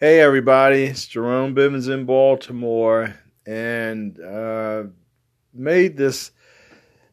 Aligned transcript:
Hey, 0.00 0.20
everybody, 0.20 0.84
it's 0.84 1.08
Jerome 1.08 1.56
Bivens 1.56 1.92
in 1.92 2.04
Baltimore, 2.04 3.16
and 3.44 4.16
uh, 4.20 4.84
made 5.52 5.96
this 5.96 6.30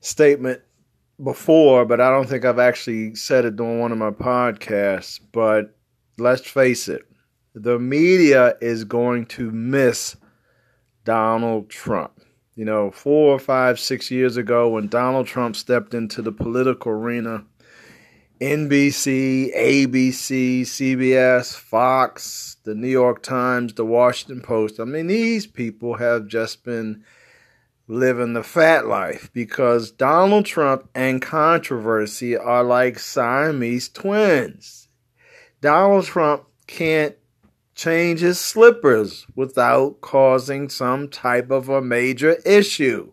statement 0.01 0.61
before, 1.23 1.83
but 1.85 1.99
I 1.99 2.11
don't 2.11 2.29
think 2.29 2.45
I've 2.45 2.59
actually 2.59 3.15
said 3.15 3.43
it 3.43 3.55
during 3.55 3.79
one 3.79 3.91
of 3.91 3.97
my 3.97 4.11
podcasts. 4.11 5.19
But 5.31 5.75
let's 6.19 6.45
face 6.45 6.87
it, 6.87 7.01
the 7.56 7.79
media 7.79 8.53
is 8.62 8.83
going 8.83 9.26
to 9.29 9.49
miss 9.49 10.15
Donald 11.06 11.72
Trump. 11.72 12.22
You 12.54 12.65
know, 12.65 12.92
four 12.92 13.33
or 13.33 13.40
five, 13.40 13.79
six 13.79 14.12
years 14.12 14.38
ago, 14.38 14.70
when 14.70 14.90
Donald 14.90 15.26
Trump 15.26 15.56
stepped 15.56 15.96
into 15.96 16.22
the 16.22 16.31
political 16.31 16.91
arena, 16.91 17.45
NBC, 18.41 19.55
ABC, 19.55 20.62
CBS, 20.62 21.55
Fox, 21.55 22.58
the 22.63 22.76
New 22.76 22.90
York 22.90 23.23
Times, 23.23 23.73
the 23.73 23.85
Washington 23.85 24.41
Post. 24.41 24.80
I 24.80 24.84
mean, 24.84 25.07
these 25.07 25.48
people 25.48 25.95
have 25.95 26.27
just 26.27 26.63
been 26.66 27.03
living 27.88 28.34
the 28.34 28.43
fat 28.43 28.88
life 28.88 29.29
because 29.31 29.91
Donald 29.91 30.45
Trump 30.45 30.90
and 30.93 31.21
controversy 31.21 32.35
are 32.35 32.63
like 32.63 32.99
Siamese 32.99 33.88
twins. 33.88 34.90
Donald 35.62 36.05
Trump 36.05 36.43
can't 36.67 37.15
change 37.73 38.20
his 38.20 38.40
slippers 38.40 39.26
without 39.35 40.02
causing 40.02 40.67
some 40.67 41.07
type 41.07 41.52
of 41.52 41.70
a 41.70 41.81
major 41.81 42.34
issue. 42.45 43.12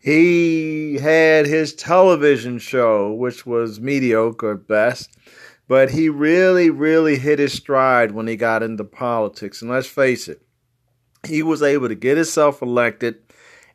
He 0.00 0.98
had 0.98 1.46
his 1.46 1.74
television 1.74 2.58
show, 2.58 3.12
which 3.12 3.44
was 3.44 3.80
mediocre 3.80 4.52
at 4.52 4.66
best, 4.66 5.10
but 5.68 5.90
he 5.90 6.08
really, 6.08 6.70
really 6.70 7.18
hit 7.18 7.38
his 7.38 7.52
stride 7.52 8.12
when 8.12 8.26
he 8.26 8.36
got 8.36 8.62
into 8.62 8.84
politics. 8.84 9.60
And 9.60 9.70
let's 9.70 9.86
face 9.86 10.26
it, 10.26 10.42
he 11.26 11.42
was 11.42 11.62
able 11.62 11.88
to 11.88 11.94
get 11.94 12.16
himself 12.16 12.62
elected 12.62 13.16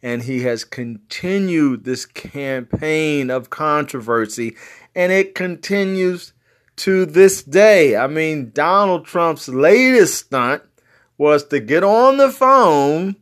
and 0.06 0.22
he 0.22 0.42
has 0.44 0.64
continued 0.64 1.84
this 1.84 2.06
campaign 2.06 3.32
of 3.32 3.50
controversy, 3.50 4.56
and 4.94 5.12
it 5.12 5.34
continues 5.34 6.32
to 6.76 7.08
this 7.08 7.42
day. 7.42 7.96
I 7.96 8.06
mean, 8.06 8.52
Donald 8.54 9.06
Trump's 9.06 9.50
latest 9.50 10.26
stunt 10.26 10.62
was 11.18 11.46
to 11.46 11.60
get 11.60 11.84
on 11.84 12.18
the 12.18 12.30
phone 12.30 13.16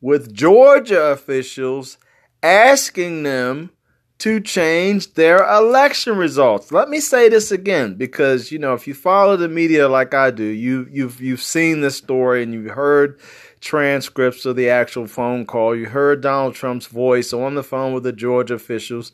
with 0.00 0.34
Georgia 0.34 1.12
officials 1.12 1.98
asking 2.44 3.24
them 3.24 3.70
to 4.18 4.38
change 4.38 5.14
their 5.14 5.38
election 5.50 6.16
results. 6.16 6.70
Let 6.70 6.88
me 6.88 7.00
say 7.00 7.28
this 7.28 7.50
again 7.50 7.94
because 7.94 8.52
you 8.52 8.58
know 8.58 8.74
if 8.74 8.86
you 8.86 8.94
follow 8.94 9.36
the 9.36 9.48
media 9.48 9.88
like 9.88 10.14
I 10.14 10.30
do, 10.30 10.44
you 10.44 10.86
you've 10.90 11.20
you've 11.20 11.42
seen 11.42 11.80
this 11.80 11.96
story 11.96 12.42
and 12.42 12.52
you've 12.52 12.70
heard 12.70 13.18
transcripts 13.60 14.44
of 14.44 14.56
the 14.56 14.68
actual 14.68 15.06
phone 15.06 15.46
call. 15.46 15.74
You 15.74 15.86
heard 15.86 16.20
Donald 16.20 16.54
Trump's 16.54 16.86
voice 16.86 17.32
on 17.32 17.54
the 17.54 17.62
phone 17.64 17.92
with 17.92 18.04
the 18.04 18.12
Georgia 18.12 18.54
officials 18.54 19.12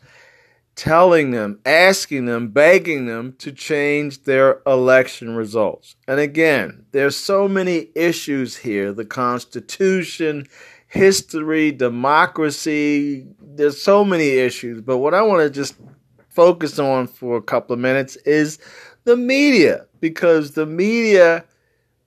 telling 0.76 1.30
them, 1.30 1.60
asking 1.66 2.24
them, 2.24 2.48
begging 2.48 3.06
them 3.06 3.34
to 3.38 3.52
change 3.52 4.22
their 4.22 4.62
election 4.66 5.36
results. 5.36 5.96
And 6.08 6.18
again, 6.18 6.86
there's 6.92 7.16
so 7.16 7.46
many 7.48 7.88
issues 7.94 8.56
here, 8.56 8.92
the 8.92 9.04
Constitution, 9.04 10.46
history, 10.90 11.70
democracy, 11.70 13.24
there's 13.40 13.80
so 13.80 14.04
many 14.04 14.28
issues, 14.28 14.82
but 14.82 14.98
what 14.98 15.14
I 15.14 15.22
want 15.22 15.40
to 15.40 15.48
just 15.48 15.76
focus 16.28 16.78
on 16.78 17.06
for 17.06 17.36
a 17.36 17.42
couple 17.42 17.74
of 17.74 17.80
minutes 17.80 18.16
is 18.16 18.58
the 19.04 19.16
media 19.16 19.86
because 20.00 20.52
the 20.52 20.66
media 20.66 21.44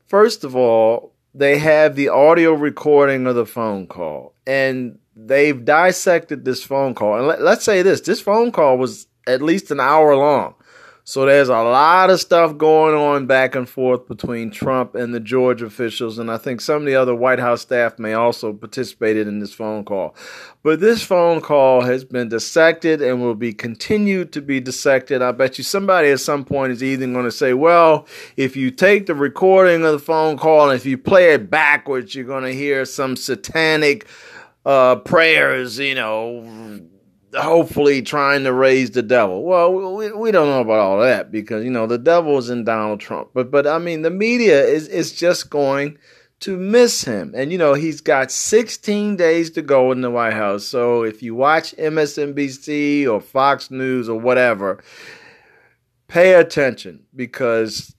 first 0.07 0.43
of 0.43 0.55
all 0.55 1.13
they 1.33 1.57
have 1.57 1.95
the 1.95 2.09
audio 2.09 2.53
recording 2.53 3.25
of 3.25 3.35
the 3.35 3.45
phone 3.45 3.87
call 3.87 4.33
and 4.45 4.99
they've 5.15 5.65
dissected 5.65 6.45
this 6.45 6.63
phone 6.63 6.93
call. 6.93 7.17
And 7.17 7.27
let, 7.27 7.41
us 7.41 7.63
say 7.63 7.81
this 7.81 8.01
this 8.01 8.21
phone 8.21 8.51
call 8.51 8.77
was 8.77 9.07
at 9.27 9.41
least 9.41 9.71
an 9.71 9.79
hour 9.79 10.15
long. 10.15 10.55
So 11.05 11.25
there's 11.25 11.49
a 11.49 11.51
lot 11.51 12.09
of 12.09 12.21
stuff 12.21 12.57
going 12.57 12.95
on 12.95 13.25
back 13.25 13.55
and 13.55 13.67
forth 13.67 14.07
between 14.07 14.51
Trump 14.51 14.95
and 14.95 15.13
the 15.13 15.19
Georgia 15.19 15.65
officials, 15.65 16.17
and 16.17 16.31
I 16.31 16.37
think 16.37 16.61
some 16.61 16.77
of 16.77 16.85
the 16.85 16.95
other 16.95 17.13
White 17.13 17.39
House 17.39 17.61
staff 17.61 17.99
may 17.99 18.13
also 18.13 18.53
participated 18.53 19.27
in 19.27 19.39
this 19.39 19.53
phone 19.53 19.83
call. 19.83 20.15
But 20.63 20.79
this 20.79 21.03
phone 21.03 21.41
call 21.41 21.81
has 21.81 22.05
been 22.05 22.29
dissected 22.29 23.01
and 23.01 23.21
will 23.21 23.35
be 23.35 23.51
continued 23.51 24.31
to 24.31 24.41
be 24.41 24.61
dissected. 24.61 25.21
I 25.21 25.33
bet 25.33 25.57
you 25.57 25.65
somebody 25.65 26.09
at 26.09 26.21
some 26.21 26.45
point 26.45 26.71
is 26.71 26.81
either 26.81 27.05
going 27.07 27.25
to 27.25 27.31
say, 27.31 27.53
"Well, 27.53 28.07
if 28.37 28.55
you 28.55 28.71
take 28.71 29.05
the 29.05 29.15
recording 29.15 29.83
of 29.83 29.91
the 29.91 29.99
phone 29.99 30.37
call 30.37 30.69
and 30.69 30.79
if 30.79 30.85
you 30.85 30.97
play 30.97 31.33
it 31.33 31.49
backwards, 31.49 32.15
you're 32.15 32.23
going 32.23 32.45
to 32.45 32.53
hear 32.53 32.85
some 32.85 33.17
satanic." 33.17 34.07
Uh, 34.65 34.95
prayers, 34.95 35.77
you 35.77 35.93
know, 35.93 36.79
hopefully 37.35 38.01
trying 38.01 38.43
to 38.43 38.53
raise 38.53 38.91
the 38.91 39.01
devil. 39.01 39.43
Well, 39.43 39.95
we, 39.95 40.11
we 40.11 40.31
don't 40.31 40.47
know 40.47 40.61
about 40.61 40.79
all 40.79 40.99
that 40.99 41.31
because 41.31 41.63
you 41.63 41.71
know 41.71 41.87
the 41.87 41.97
devil 41.97 42.37
is 42.37 42.49
in 42.49 42.63
Donald 42.63 42.99
Trump. 42.99 43.29
But 43.33 43.51
but 43.51 43.67
I 43.67 43.77
mean 43.77 44.01
the 44.01 44.09
media 44.09 44.63
is 44.63 44.87
is 44.87 45.13
just 45.13 45.49
going 45.49 45.97
to 46.43 46.57
miss 46.57 47.05
him. 47.05 47.33
And 47.35 47.51
you 47.51 47.57
know, 47.57 47.73
he's 47.73 48.01
got 48.01 48.31
16 48.31 49.15
days 49.15 49.49
to 49.51 49.61
go 49.61 49.91
in 49.91 50.01
the 50.01 50.11
White 50.11 50.33
House. 50.33 50.65
So 50.65 51.03
if 51.03 51.23
you 51.23 51.35
watch 51.35 51.73
MSNBC 51.77 53.07
or 53.07 53.21
Fox 53.21 53.71
News 53.71 54.09
or 54.09 54.19
whatever, 54.19 54.83
pay 56.09 56.33
attention 56.33 57.03
because 57.15 57.95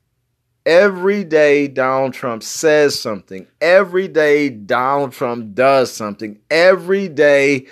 every 0.67 1.25
day 1.25 1.69
Donald 1.69 2.13
Trump 2.13 2.43
says 2.43 3.01
something. 3.01 3.47
Every 3.63 4.09
day 4.09 4.51
Donald 4.51 5.13
Trump 5.13 5.55
does 5.55 5.91
something. 5.91 6.39
Every 6.51 7.09
day 7.09 7.67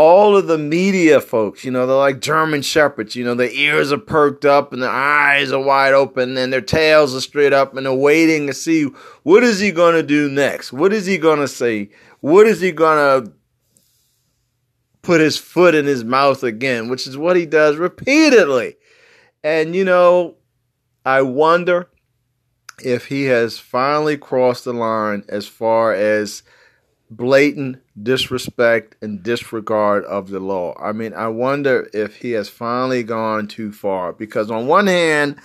all 0.00 0.36
of 0.36 0.46
the 0.46 0.56
media 0.58 1.20
folks, 1.20 1.64
you 1.64 1.70
know, 1.70 1.86
they're 1.86 1.96
like 1.96 2.20
German 2.20 2.62
shepherds, 2.62 3.14
you 3.14 3.24
know, 3.24 3.34
their 3.34 3.50
ears 3.50 3.92
are 3.92 3.98
perked 3.98 4.44
up 4.44 4.72
and 4.72 4.82
their 4.82 4.90
eyes 4.90 5.52
are 5.52 5.62
wide 5.62 5.92
open 5.92 6.36
and 6.36 6.52
their 6.52 6.60
tails 6.60 7.14
are 7.14 7.20
straight 7.20 7.52
up 7.52 7.76
and 7.76 7.84
they're 7.84 7.92
waiting 7.92 8.46
to 8.46 8.54
see 8.54 8.84
what 9.22 9.42
is 9.42 9.60
he 9.60 9.70
going 9.70 9.94
to 9.94 10.02
do 10.02 10.30
next? 10.30 10.72
What 10.72 10.92
is 10.92 11.06
he 11.06 11.18
going 11.18 11.40
to 11.40 11.48
say? 11.48 11.90
What 12.20 12.46
is 12.46 12.60
he 12.60 12.72
going 12.72 13.24
to 13.24 13.32
put 15.02 15.20
his 15.20 15.36
foot 15.36 15.74
in 15.74 15.86
his 15.86 16.04
mouth 16.04 16.42
again, 16.42 16.88
which 16.88 17.06
is 17.06 17.16
what 17.16 17.36
he 17.36 17.46
does 17.46 17.76
repeatedly. 17.76 18.76
And 19.42 19.74
you 19.74 19.84
know, 19.84 20.36
I 21.04 21.22
wonder 21.22 21.88
if 22.82 23.06
he 23.06 23.24
has 23.24 23.58
finally 23.58 24.16
crossed 24.16 24.64
the 24.64 24.72
line 24.72 25.24
as 25.28 25.46
far 25.46 25.92
as 25.92 26.42
blatant 27.10 27.82
disrespect 28.00 28.94
and 29.02 29.22
disregard 29.22 30.04
of 30.04 30.28
the 30.28 30.40
law. 30.40 30.74
I 30.80 30.92
mean, 30.92 31.12
I 31.12 31.28
wonder 31.28 31.90
if 31.92 32.16
he 32.16 32.30
has 32.32 32.48
finally 32.48 33.02
gone 33.02 33.48
too 33.48 33.72
far 33.72 34.12
because 34.12 34.50
on 34.50 34.68
one 34.68 34.86
hand, 34.86 35.36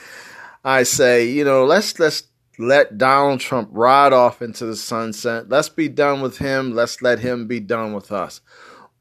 I 0.64 0.84
say, 0.84 1.28
you 1.28 1.44
know, 1.44 1.66
let's 1.66 2.00
let's 2.00 2.24
let 2.58 2.98
Donald 2.98 3.40
Trump 3.40 3.70
ride 3.72 4.14
off 4.14 4.42
into 4.42 4.66
the 4.66 4.76
sunset. 4.76 5.50
Let's 5.50 5.70
be 5.70 5.90
done 5.90 6.22
with 6.22 6.38
him. 6.38 6.74
Let's 6.74 7.02
let 7.02 7.20
him 7.20 7.48
be 7.48 7.60
done 7.60 7.94
with 7.94 8.12
us. 8.12 8.42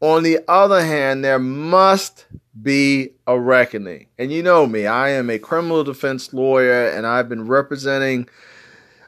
On 0.01 0.23
the 0.23 0.41
other 0.49 0.85
hand, 0.85 1.25
there 1.25 1.39
must 1.39 2.27
be 2.61 3.11
a 3.27 3.39
reckoning. 3.39 4.07
And 4.19 4.33
you 4.33 4.43
know 4.43 4.67
me, 4.67 4.87
I 4.87 5.11
am 5.11 5.31
a 5.31 5.39
criminal 5.39 5.85
defense 5.85 6.33
lawyer 6.33 6.89
and 6.89 7.07
I've 7.07 7.29
been 7.29 7.47
representing 7.47 8.29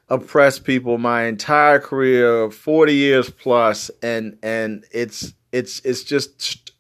oppressed 0.09 0.65
people 0.65 0.99
my 0.99 1.25
entire 1.25 1.79
career, 1.79 2.51
40 2.51 2.95
years 2.95 3.31
plus, 3.31 3.91
and 4.03 4.39
and 4.43 4.85
it's 4.93 5.35
it's 5.53 5.81
it's 5.81 6.05
just 6.05 6.73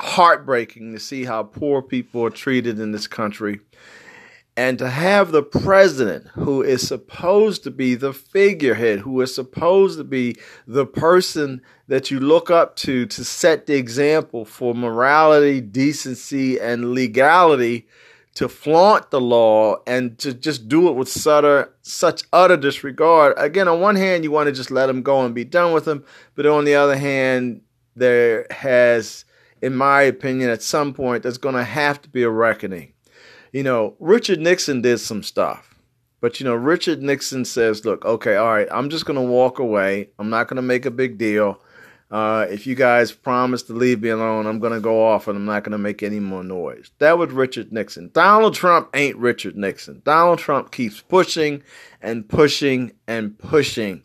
heartbreaking 0.00 0.92
to 0.92 0.98
see 0.98 1.24
how 1.24 1.42
poor 1.42 1.80
people 1.80 2.24
are 2.24 2.30
treated 2.30 2.80
in 2.80 2.92
this 2.92 3.06
country. 3.06 3.60
And 4.56 4.78
to 4.78 4.88
have 4.88 5.32
the 5.32 5.42
president, 5.42 6.28
who 6.28 6.62
is 6.62 6.86
supposed 6.86 7.64
to 7.64 7.72
be 7.72 7.96
the 7.96 8.12
figurehead, 8.12 9.00
who 9.00 9.20
is 9.20 9.34
supposed 9.34 9.98
to 9.98 10.04
be 10.04 10.36
the 10.64 10.86
person 10.86 11.60
that 11.88 12.12
you 12.12 12.20
look 12.20 12.52
up 12.52 12.76
to 12.76 13.04
to 13.06 13.24
set 13.24 13.66
the 13.66 13.74
example 13.74 14.44
for 14.44 14.72
morality, 14.72 15.60
decency, 15.60 16.60
and 16.60 16.94
legality, 16.94 17.88
to 18.34 18.48
flaunt 18.48 19.10
the 19.10 19.20
law 19.20 19.76
and 19.86 20.18
to 20.18 20.34
just 20.34 20.68
do 20.68 20.88
it 20.88 20.92
with 20.92 21.08
such, 21.08 21.68
such 21.82 22.22
utter 22.32 22.56
disregard. 22.56 23.34
Again, 23.36 23.68
on 23.68 23.80
one 23.80 23.96
hand, 23.96 24.24
you 24.24 24.30
want 24.30 24.48
to 24.48 24.52
just 24.52 24.70
let 24.70 24.90
him 24.90 25.02
go 25.02 25.24
and 25.24 25.34
be 25.34 25.44
done 25.44 25.72
with 25.72 25.86
him, 25.86 26.04
but 26.34 26.46
on 26.46 26.64
the 26.64 26.74
other 26.74 26.96
hand, 26.96 27.60
there 27.94 28.46
has, 28.50 29.24
in 29.62 29.76
my 29.76 30.02
opinion, 30.02 30.50
at 30.50 30.62
some 30.62 30.92
point, 30.92 31.22
there's 31.22 31.38
going 31.38 31.54
to 31.54 31.64
have 31.64 32.02
to 32.02 32.08
be 32.08 32.24
a 32.24 32.30
reckoning. 32.30 32.92
You 33.52 33.62
know, 33.62 33.94
Richard 34.00 34.40
Nixon 34.40 34.82
did 34.82 34.98
some 34.98 35.22
stuff. 35.22 35.70
But 36.20 36.40
you 36.40 36.44
know, 36.44 36.54
Richard 36.54 37.02
Nixon 37.02 37.44
says, 37.44 37.84
"Look, 37.84 38.02
okay, 38.06 38.36
all 38.36 38.46
right, 38.48 38.66
I'm 38.70 38.88
just 38.88 39.04
going 39.04 39.18
to 39.18 39.22
walk 39.22 39.58
away. 39.58 40.08
I'm 40.18 40.30
not 40.30 40.48
going 40.48 40.56
to 40.56 40.62
make 40.62 40.86
a 40.86 40.90
big 40.90 41.18
deal. 41.18 41.60
Uh, 42.14 42.46
if 42.48 42.64
you 42.64 42.76
guys 42.76 43.10
promise 43.10 43.64
to 43.64 43.72
leave 43.72 44.00
me 44.00 44.08
alone, 44.08 44.46
I'm 44.46 44.60
going 44.60 44.72
to 44.72 44.78
go 44.78 45.04
off 45.04 45.26
and 45.26 45.36
I'm 45.36 45.46
not 45.46 45.64
going 45.64 45.72
to 45.72 45.78
make 45.78 46.00
any 46.00 46.20
more 46.20 46.44
noise. 46.44 46.92
That 46.98 47.18
was 47.18 47.32
Richard 47.32 47.72
Nixon. 47.72 48.10
Donald 48.14 48.54
Trump 48.54 48.88
ain't 48.94 49.16
Richard 49.16 49.56
Nixon. 49.56 50.00
Donald 50.04 50.38
Trump 50.38 50.70
keeps 50.70 51.00
pushing 51.00 51.64
and 52.00 52.28
pushing 52.28 52.92
and 53.08 53.36
pushing. 53.36 54.04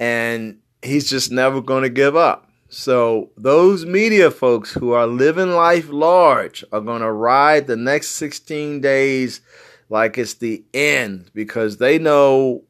And 0.00 0.58
he's 0.82 1.08
just 1.08 1.30
never 1.30 1.60
going 1.60 1.84
to 1.84 1.88
give 1.88 2.16
up. 2.16 2.50
So, 2.70 3.30
those 3.36 3.86
media 3.86 4.32
folks 4.32 4.72
who 4.72 4.90
are 4.90 5.06
living 5.06 5.52
life 5.52 5.88
large 5.90 6.64
are 6.72 6.80
going 6.80 7.02
to 7.02 7.12
ride 7.12 7.68
the 7.68 7.76
next 7.76 8.16
16 8.16 8.80
days 8.80 9.42
like 9.88 10.18
it's 10.18 10.34
the 10.34 10.64
end 10.74 11.30
because 11.34 11.76
they 11.76 12.00
know, 12.00 12.64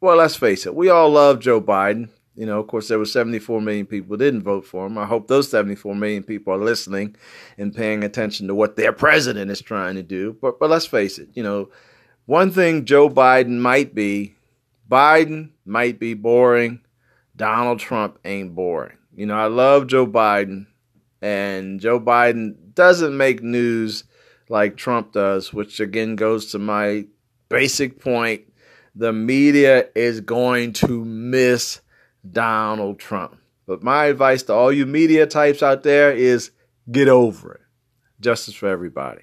well, 0.00 0.16
let's 0.16 0.34
face 0.34 0.66
it, 0.66 0.74
we 0.74 0.88
all 0.88 1.10
love 1.10 1.38
Joe 1.38 1.60
Biden. 1.60 2.08
You 2.34 2.46
know, 2.46 2.58
of 2.58 2.66
course, 2.66 2.88
there 2.88 2.98
were 2.98 3.04
74 3.04 3.60
million 3.60 3.86
people 3.86 4.08
who 4.08 4.16
didn't 4.16 4.42
vote 4.42 4.66
for 4.66 4.86
him. 4.86 4.98
I 4.98 5.06
hope 5.06 5.28
those 5.28 5.48
74 5.50 5.94
million 5.94 6.24
people 6.24 6.52
are 6.52 6.58
listening 6.58 7.14
and 7.58 7.74
paying 7.74 8.02
attention 8.02 8.48
to 8.48 8.54
what 8.54 8.76
their 8.76 8.92
president 8.92 9.50
is 9.50 9.60
trying 9.60 9.94
to 9.94 10.02
do. 10.02 10.36
But, 10.40 10.58
but 10.58 10.68
let's 10.70 10.86
face 10.86 11.18
it, 11.18 11.28
you 11.34 11.42
know, 11.42 11.70
one 12.26 12.50
thing 12.50 12.86
Joe 12.86 13.08
Biden 13.08 13.58
might 13.58 13.94
be 13.94 14.34
Biden 14.90 15.50
might 15.64 15.98
be 15.98 16.14
boring. 16.14 16.80
Donald 17.36 17.80
Trump 17.80 18.18
ain't 18.24 18.54
boring. 18.54 18.96
You 19.14 19.26
know, 19.26 19.34
I 19.34 19.46
love 19.46 19.86
Joe 19.86 20.06
Biden, 20.06 20.66
and 21.22 21.80
Joe 21.80 22.00
Biden 22.00 22.54
doesn't 22.74 23.16
make 23.16 23.42
news 23.42 24.04
like 24.48 24.76
Trump 24.76 25.12
does, 25.12 25.52
which 25.52 25.80
again 25.80 26.16
goes 26.16 26.46
to 26.52 26.58
my 26.58 27.06
basic 27.48 28.00
point. 28.00 28.42
The 28.94 29.12
media 29.12 29.88
is 29.94 30.20
going 30.20 30.72
to 30.74 31.04
miss 31.04 31.80
Donald 32.30 32.98
Trump. 32.98 33.38
But 33.66 33.82
my 33.82 34.06
advice 34.06 34.42
to 34.44 34.52
all 34.52 34.72
you 34.72 34.86
media 34.86 35.26
types 35.26 35.62
out 35.62 35.82
there 35.82 36.12
is 36.12 36.50
get 36.90 37.08
over 37.08 37.54
it. 37.54 37.60
Justice 38.20 38.54
for 38.54 38.68
everybody. 38.68 39.22